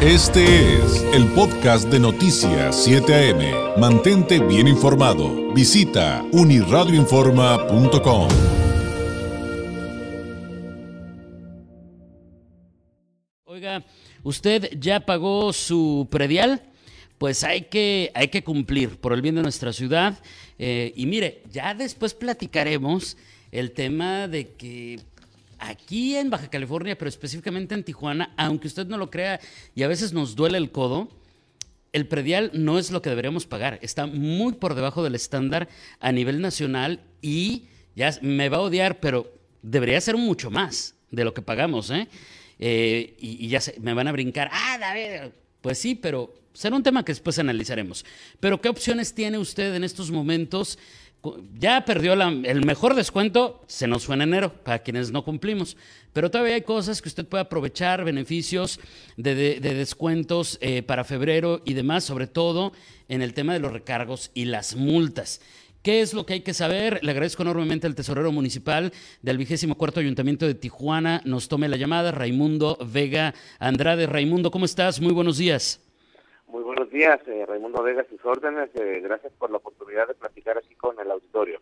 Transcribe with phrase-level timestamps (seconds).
[0.00, 3.80] Este es el podcast de Noticias 7 AM.
[3.80, 5.52] Mantente bien informado.
[5.52, 8.28] Visita uniradioinforma.com.
[13.42, 13.84] Oiga,
[14.22, 16.62] ¿usted ya pagó su predial?
[17.18, 20.16] Pues hay que, hay que cumplir por el bien de nuestra ciudad.
[20.60, 23.16] Eh, y mire, ya después platicaremos
[23.50, 25.00] el tema de que
[25.58, 29.40] aquí en Baja California, pero específicamente en Tijuana, aunque usted no lo crea
[29.74, 31.08] y a veces nos duele el codo,
[31.92, 33.78] el predial no es lo que deberíamos pagar.
[33.82, 35.68] Está muy por debajo del estándar
[36.00, 37.64] a nivel nacional y
[37.96, 39.32] ya me va a odiar, pero
[39.62, 42.08] debería ser mucho más de lo que pagamos, ¿eh?
[42.60, 46.74] Eh, y, y, ya se, me van a brincar, ah, David, pues sí, pero será
[46.74, 48.04] un tema que después analizaremos.
[48.40, 50.78] Pero ¿qué opciones tiene usted en estos momentos?
[51.58, 55.76] Ya perdió la, el mejor descuento, se nos fue en enero, para quienes no cumplimos.
[56.12, 58.78] Pero todavía hay cosas que usted puede aprovechar, beneficios
[59.16, 62.72] de, de, de descuentos eh, para febrero y demás, sobre todo
[63.08, 65.40] en el tema de los recargos y las multas.
[65.82, 67.00] ¿Qué es lo que hay que saber?
[67.02, 71.22] Le agradezco enormemente al tesorero municipal del vigésimo cuarto ayuntamiento de Tijuana.
[71.24, 74.06] Nos tome la llamada, Raimundo Vega Andrade.
[74.06, 75.00] Raimundo, ¿cómo estás?
[75.00, 75.80] Muy buenos días.
[76.48, 78.70] Muy buenos días, eh, Raimundo Vega, sus órdenes.
[78.74, 81.60] Eh, gracias por la oportunidad de platicar aquí con el auditorio.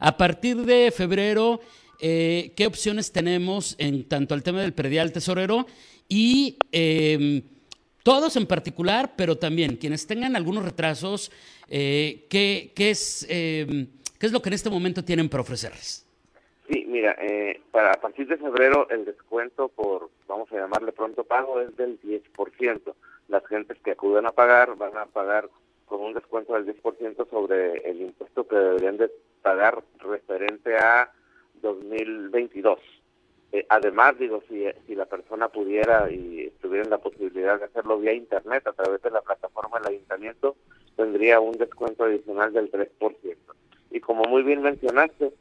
[0.00, 1.60] A partir de febrero,
[2.00, 5.66] eh, ¿qué opciones tenemos en tanto al tema del predial tesorero
[6.08, 7.42] y eh,
[8.02, 11.30] todos en particular, pero también quienes tengan algunos retrasos,
[11.68, 13.86] eh, ¿qué, qué, es, ¿qué
[14.18, 16.08] es lo que en este momento tienen para ofrecerles?
[16.70, 17.14] Sí, mira,
[17.70, 22.00] para a partir de febrero el descuento por, vamos a llamarle pronto pago, es del
[22.00, 22.94] 10%
[23.28, 25.48] las gentes que acuden a pagar van a pagar
[25.86, 29.10] con un descuento del 10% sobre el impuesto que deberían de
[29.42, 31.12] pagar referente a
[31.60, 32.78] 2022.
[33.52, 38.14] Eh, además, digo, si, si la persona pudiera y tuviera la posibilidad de hacerlo vía
[38.14, 40.56] Internet a través de la plataforma del ayuntamiento,
[40.96, 43.36] tendría un descuento adicional del 3%.
[43.90, 45.32] Y como muy bien mencionaste,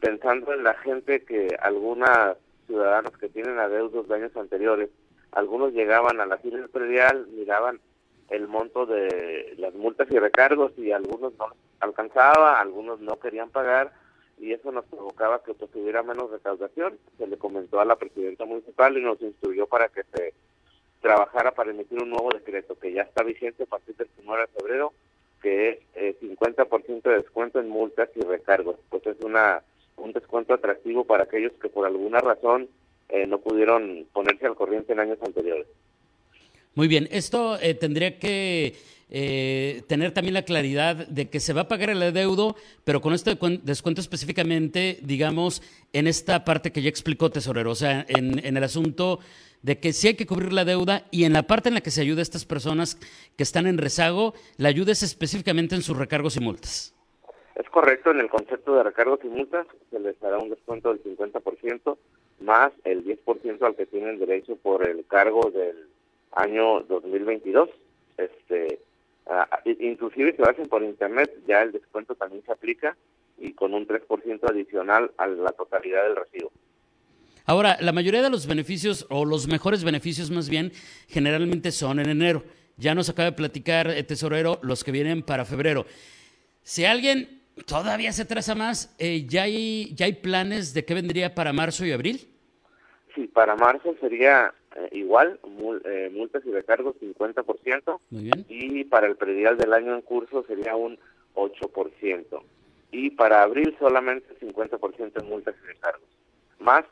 [0.00, 4.88] pensando en la gente que algunos ciudadanos que tienen adeudos de años anteriores,
[5.32, 7.80] algunos llegaban a la del predial, miraban
[8.30, 11.46] el monto de las multas y recargos y algunos no
[11.80, 13.92] alcanzaba, algunos no querían pagar
[14.38, 16.98] y eso nos provocaba que pues, tuviera menos recaudación.
[17.16, 20.34] Se le comentó a la presidenta municipal y nos instruyó para que se
[21.00, 24.46] trabajara para emitir un nuevo decreto que ya está vigente a partir del 1 de
[24.48, 24.92] febrero,
[25.40, 28.76] que es eh, 50% de descuento en multas y recargos.
[28.90, 29.62] Pues es una
[29.96, 32.68] un descuento atractivo para aquellos que por alguna razón
[33.08, 35.66] eh, no pudieron ponerse al corriente en años anteriores.
[36.74, 38.74] Muy bien, esto eh, tendría que
[39.10, 43.14] eh, tener también la claridad de que se va a pagar el adeudo, pero con
[43.14, 48.56] este descuento específicamente, digamos, en esta parte que ya explicó Tesorero, o sea, en, en
[48.56, 49.20] el asunto
[49.62, 51.90] de que sí hay que cubrir la deuda y en la parte en la que
[51.90, 52.96] se ayuda a estas personas
[53.36, 56.94] que están en rezago, la ayuda es específicamente en sus recargos y multas.
[57.56, 61.02] Es correcto, en el concepto de recargos y multas se les dará un descuento del
[61.02, 61.96] 50%
[62.40, 65.86] más el 10% al que tienen derecho por el cargo del
[66.32, 67.68] año 2022.
[68.16, 68.80] Este,
[69.80, 72.96] inclusive si lo hacen por internet, ya el descuento también se aplica
[73.38, 76.50] y con un 3% adicional a la totalidad del recibo.
[77.44, 80.72] Ahora, la mayoría de los beneficios, o los mejores beneficios más bien,
[81.08, 82.42] generalmente son en enero.
[82.76, 85.86] Ya nos acaba de platicar, eh, tesorero, los que vienen para febrero.
[86.62, 91.34] Si alguien todavía se atrasa más, eh, ¿ya, hay, ¿ya hay planes de qué vendría
[91.34, 92.28] para marzo y abril?
[93.14, 98.44] Sí, para marzo sería eh, igual, mul, eh, multas y recargos 50%, Muy bien.
[98.48, 100.98] y para el predial del año en curso sería un
[101.34, 102.42] 8%,
[102.92, 106.08] y para abril solamente 50% en multas y recargos,
[106.58, 106.84] más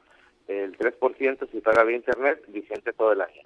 [0.49, 3.41] el 3% si paga vía internet, vigente todo el año.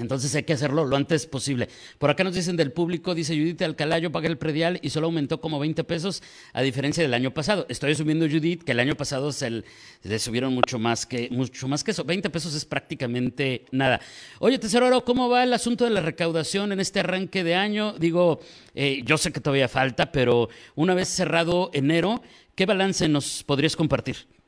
[0.00, 1.68] Entonces hay que hacerlo lo antes posible.
[1.98, 5.06] Por acá nos dicen del público, dice Judith Alcalá, yo pagué el predial y solo
[5.06, 6.22] aumentó como 20 pesos
[6.54, 7.66] a diferencia del año pasado.
[7.68, 9.62] Estoy asumiendo, Judith, que el año pasado se
[10.02, 12.04] le subieron mucho más que mucho más que eso.
[12.04, 14.00] 20 pesos es prácticamente nada.
[14.38, 17.92] Oye, tesorero, ¿cómo va el asunto de la recaudación en este arranque de año?
[17.98, 18.40] Digo,
[18.74, 22.22] eh, yo sé que todavía falta, pero una vez cerrado enero,
[22.54, 24.39] ¿qué balance nos podrías compartir?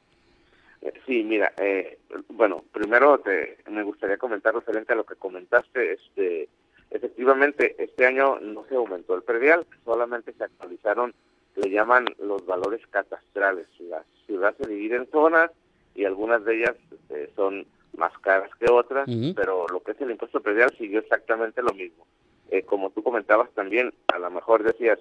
[1.12, 1.98] Sí, mira, eh,
[2.30, 5.92] bueno, primero te, me gustaría comentar referente a lo que comentaste.
[5.92, 6.48] Este,
[6.90, 11.12] efectivamente, este año no se aumentó el predial, solamente se actualizaron,
[11.56, 13.66] le llaman los valores catastrales.
[13.80, 15.50] La ciudad se divide en zonas
[15.94, 19.34] y algunas de ellas este, son más caras que otras, uh -huh.
[19.34, 22.06] pero lo que es el impuesto predial siguió exactamente lo mismo.
[22.50, 24.98] Eh, como tú comentabas también, a lo mejor decías,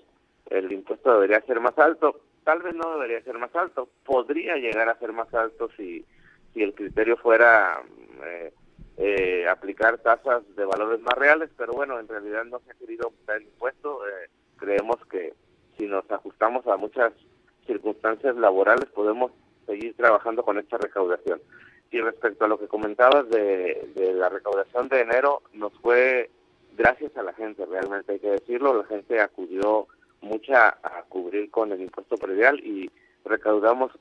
[0.49, 4.89] el impuesto debería ser más alto, tal vez no debería ser más alto, podría llegar
[4.89, 6.05] a ser más alto si,
[6.53, 7.81] si el criterio fuera
[8.23, 8.53] eh,
[8.97, 13.05] eh, aplicar tasas de valores más reales, pero bueno, en realidad no se ha querido
[13.05, 14.07] aumentar el impuesto.
[14.07, 15.33] Eh, creemos que
[15.77, 17.13] si nos ajustamos a muchas
[17.65, 19.31] circunstancias laborales podemos
[19.65, 21.41] seguir trabajando con esta recaudación.
[21.91, 26.29] Y respecto a lo que comentabas de, de la recaudación de enero, nos fue
[26.77, 29.87] gracias a la gente, realmente hay que decirlo, la gente acudió
[30.21, 32.89] mucha a cubrir con el impuesto predial y
[33.25, 33.91] recaudamos,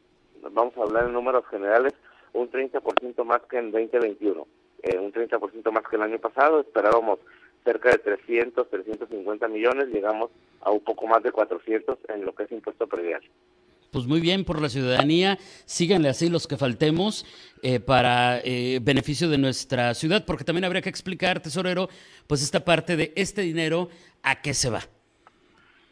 [0.53, 1.95] vamos a hablar en números generales,
[2.33, 4.47] un 30% más que en 2021,
[4.83, 7.19] eh, un 30% más que el año pasado, esperábamos
[7.65, 10.31] cerca de 300, 350 millones, llegamos
[10.61, 13.23] a un poco más de 400 en lo que es impuesto predial.
[13.91, 17.27] Pues muy bien por la ciudadanía, síganle así los que faltemos
[17.63, 21.89] eh, para eh, beneficio de nuestra ciudad, porque también habría que explicar, tesorero,
[22.29, 23.89] pues esta parte de este dinero,
[24.23, 24.83] ¿a qué se va?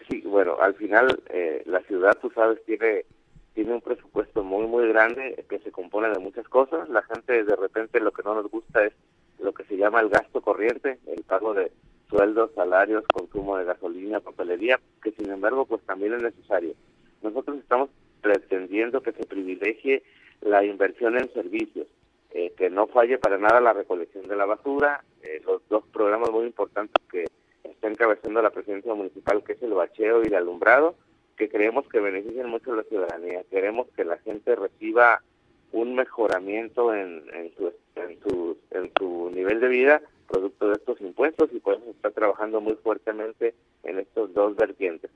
[0.08, 3.04] Sí, bueno, al final eh, la ciudad, tú sabes, tiene
[3.58, 6.88] tiene un presupuesto muy, muy grande que se compone de muchas cosas.
[6.90, 8.92] La gente de repente lo que no nos gusta es
[9.40, 11.72] lo que se llama el gasto corriente, el pago de
[12.08, 16.74] sueldos, salarios, consumo de gasolina, papelería, que sin embargo pues también es necesario.
[17.20, 17.90] Nosotros estamos
[18.20, 20.04] pretendiendo que se privilegie
[20.40, 21.88] la inversión en servicios,
[22.30, 26.30] eh, que no falle para nada la recolección de la basura, eh, los dos programas
[26.30, 27.24] muy importantes que
[27.78, 30.96] está encabezando la presidencia municipal, que es el bacheo y el alumbrado,
[31.36, 33.44] que creemos que benefician mucho a la ciudadanía.
[33.48, 35.22] Queremos que la gente reciba
[35.70, 41.00] un mejoramiento en, en, su, en, su, en su nivel de vida producto de estos
[41.00, 43.54] impuestos y podemos estar trabajando muy fuertemente
[43.84, 45.10] en estos dos vertientes.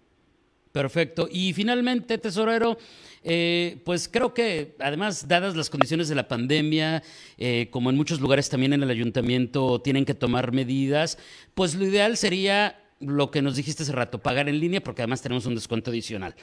[0.73, 1.29] Perfecto.
[1.31, 2.79] Y finalmente, tesorero,
[3.23, 7.03] eh, pues creo que además, dadas las condiciones de la pandemia,
[7.37, 11.19] eh, como en muchos lugares también en el ayuntamiento tienen que tomar medidas,
[11.55, 15.21] pues lo ideal sería lo que nos dijiste hace rato, pagar en línea, porque además
[15.21, 16.35] tenemos un descuento adicional.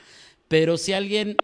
[0.48, 1.38] Pero si alguien,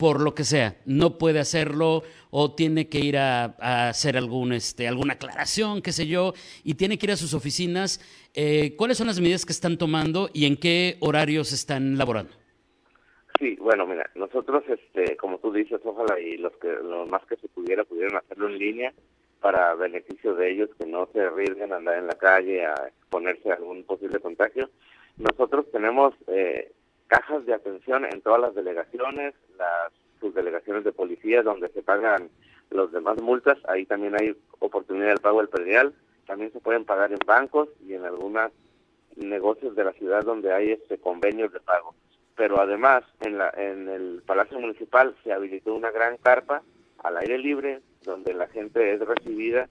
[0.00, 4.88] por lo que sea, no puede hacerlo o tiene que ir a, hacer algún, este,
[4.88, 6.32] alguna aclaración, qué sé yo,
[6.64, 8.00] y tiene que ir a sus oficinas,
[8.32, 12.32] eh, ¿cuáles son las medidas que están tomando y en qué horarios están laborando?
[13.38, 17.36] Sí, bueno, mira, nosotros, este, como tú dices, ojalá y los que lo más que
[17.36, 18.94] se pudiera pudieran hacerlo en línea
[19.42, 23.50] para beneficio de ellos que no se arriesguen a andar en la calle a exponerse
[23.50, 24.70] a algún posible contagio.
[25.18, 26.72] Nosotros tenemos eh,
[27.10, 32.30] cajas de atención en todas las delegaciones, las subdelegaciones de policía donde se pagan
[32.70, 35.92] los demás multas, ahí también hay oportunidad del pago del predial,
[36.26, 38.52] también se pueden pagar en bancos y en algunos
[39.16, 41.96] negocios de la ciudad donde hay este convenios de pago.
[42.36, 46.62] Pero además en, la, en el Palacio Municipal se habilitó una gran carpa
[47.02, 49.68] al aire libre donde la gente es recibida,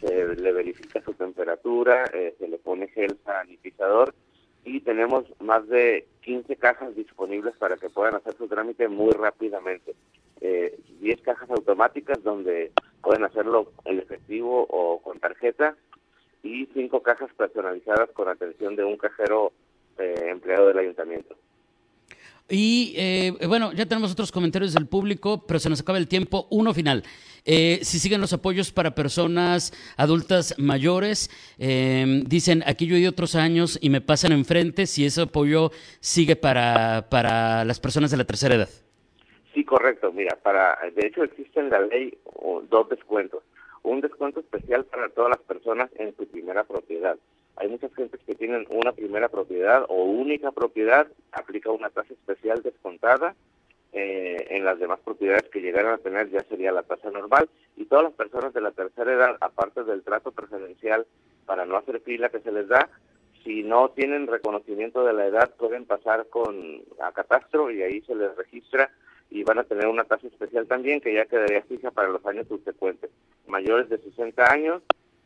[0.00, 4.12] se le verifica su temperatura, eh, se le pone gel sanitizador
[4.64, 9.94] y tenemos más de 15 cajas disponibles para que puedan hacer su trámite muy rápidamente.
[10.40, 12.72] Eh, 10 cajas automáticas donde
[13.02, 15.76] pueden hacerlo en efectivo o con tarjeta
[16.42, 19.52] y 5 cajas personalizadas con atención de un cajero
[19.98, 21.36] eh, empleado del ayuntamiento.
[22.50, 26.48] Y eh, bueno, ya tenemos otros comentarios del público, pero se nos acaba el tiempo.
[26.50, 27.04] Uno final.
[27.44, 33.10] Eh, si siguen los apoyos para personas adultas mayores, eh, dicen, aquí yo he ido
[33.10, 35.70] otros años y me pasan enfrente si ese apoyo
[36.00, 38.68] sigue para, para las personas de la tercera edad.
[39.54, 40.12] Sí, correcto.
[40.12, 42.18] Mira, para de hecho existe en la ley
[42.68, 43.44] dos descuentos.
[43.82, 47.16] Un descuento especial para todas las personas en su primera propiedad
[47.56, 52.62] hay muchas gentes que tienen una primera propiedad o única propiedad, aplica una tasa especial
[52.62, 53.34] descontada.
[53.92, 57.86] Eh, en las demás propiedades que llegaran a tener ya sería la tasa normal y
[57.86, 61.06] todas las personas de la tercera edad, aparte del trato preferencial
[61.44, 62.88] para no hacer fila que se les da,
[63.42, 68.14] si no tienen reconocimiento de la edad pueden pasar con a catastro y ahí se
[68.14, 68.90] les registra
[69.30, 72.46] y van a tener una tasa especial también que ya quedaría fija para los años
[72.48, 73.10] subsecuentes.
[73.46, 74.82] Mayores de 60 años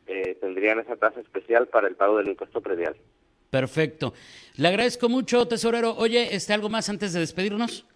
[0.07, 2.97] eh, tendrían esa tasa especial para el pago del impuesto predial.
[3.51, 4.13] Perfecto.
[4.57, 5.95] Le agradezco mucho, tesorero.
[5.97, 7.87] Oye, este, ¿algo más antes de despedirnos?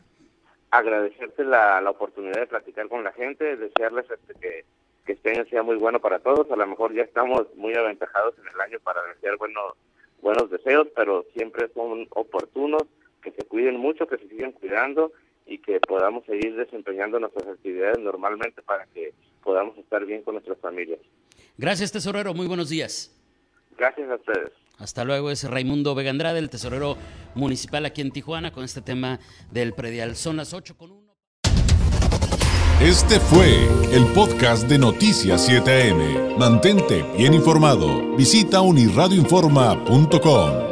[0.71, 4.65] Agradecerte la, la oportunidad de platicar con la gente, desearles este, que,
[5.05, 6.51] que este año sea muy bueno para todos.
[6.51, 9.73] A lo mejor ya estamos muy aventajados en el año para desear buenos,
[10.23, 12.85] buenos deseos, pero siempre son oportunos,
[13.23, 15.13] que se cuiden mucho, que se sigan cuidando
[15.45, 19.13] y que podamos seguir desempeñando nuestras actividades normalmente para que
[19.43, 21.01] podamos estar bien con nuestras familias.
[21.59, 22.33] Gracias, tesorero.
[22.33, 23.15] Muy buenos días.
[23.77, 24.53] Gracias a ustedes.
[24.79, 26.97] Hasta luego, es Raimundo Vega Andrade, el tesorero
[27.35, 29.19] municipal aquí en Tijuana, con este tema
[29.51, 30.15] del predial.
[30.15, 31.09] Son las 8 con 1.
[32.81, 36.39] Este fue el podcast de Noticias 7am.
[36.39, 38.15] Mantente bien informado.
[38.17, 40.68] Visita unirradioinforma.com.